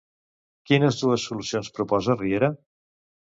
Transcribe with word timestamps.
Quines 0.69 0.97
dues 1.01 1.25
solucions 1.31 1.69
proposa 1.77 2.17
Riera? 2.23 2.51